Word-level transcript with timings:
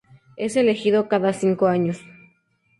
Es 0.35 0.55
elegido 0.55 1.07
cada 1.07 1.31
cinco 1.31 1.67
años. 1.67 1.97